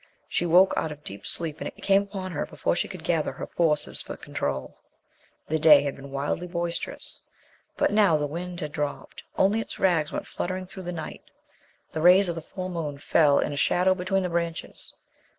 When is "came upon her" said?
1.83-2.47